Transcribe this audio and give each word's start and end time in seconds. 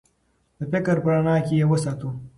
د 0.59 0.61
فکر 0.71 0.95
په 1.03 1.09
رڼا 1.13 1.35
کې 1.45 1.53
یې 1.59 1.65
وساتو. 1.71 2.09